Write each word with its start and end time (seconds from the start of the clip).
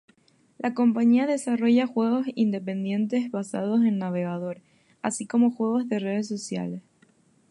La 0.57 0.73
compañía 0.73 1.27
desarrolla 1.27 1.85
juegos 1.85 2.25
independientes 2.33 3.29
basados 3.29 3.83
en 3.83 3.99
navegador, 3.99 4.59
así 5.03 5.27
como 5.27 5.51
juegos 5.51 5.87
de 5.89 5.99
redes 5.99 6.27
sociales. 6.27 6.81